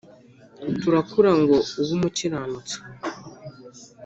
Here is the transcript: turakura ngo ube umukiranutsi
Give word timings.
turakura 0.79 1.31
ngo 1.39 1.55
ube 1.81 1.91
umukiranutsi 1.97 2.77